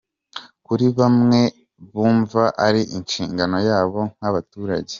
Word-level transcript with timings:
Kuri 0.65 0.85
bamwe, 0.97 1.41
bumva 1.91 2.43
ari 2.65 2.81
inshingano 2.97 3.57
yabo 3.69 3.99
nk'abaturage. 4.17 4.89